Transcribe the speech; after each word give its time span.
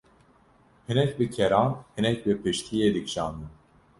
hinek 0.87 1.11
bi 1.19 1.25
keran, 1.35 1.71
hinek 1.97 2.19
bi 2.25 2.33
piştiyê 2.43 2.87
dikşandin. 2.95 3.51